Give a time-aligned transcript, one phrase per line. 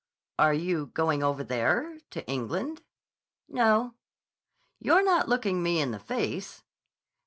[0.39, 2.81] "Are you going over there—to England?"
[3.47, 3.93] "No."
[4.79, 6.63] "You're not looking me in the face."